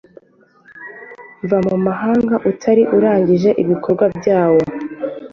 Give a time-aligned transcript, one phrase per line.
[1.43, 4.61] mvamahanga utari urangije ibikorwa byawo